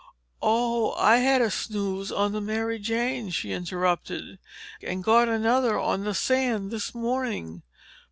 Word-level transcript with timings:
"Oh, 0.41 0.93
I 0.93 1.17
had 1.17 1.43
a 1.43 1.51
snooze 1.51 2.11
on 2.11 2.31
the 2.31 2.41
Mary 2.41 2.79
Jane," 2.79 3.29
she 3.29 3.51
interrupted, 3.51 4.39
"and 4.81 5.03
got 5.03 5.29
another 5.29 5.79
on 5.79 6.05
the 6.05 6.15
sand 6.15 6.71
this 6.71 6.95
morning. 6.95 7.61